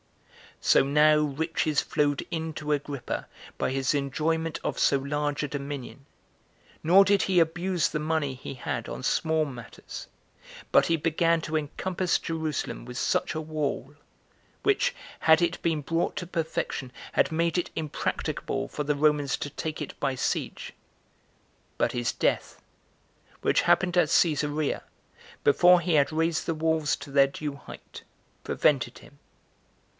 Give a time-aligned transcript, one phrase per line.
[0.61, 0.67] 6.
[0.67, 3.27] So now riches flowed in to Agrippa
[3.59, 6.05] by his enjoyment of so large a dominion;
[6.83, 10.07] nor did he abuse the money he had on small matters,
[10.71, 13.95] but he began to encompass Jerusalem with such a wall,
[14.63, 19.51] which, had it been brought to perfection, had made it impracticable for the Romans to
[19.51, 20.73] take it by siege;
[21.77, 22.59] but his death,
[23.41, 24.83] which happened at Cesarea,
[25.43, 28.03] before he had raised the walls to their due height,
[28.43, 29.17] prevented him.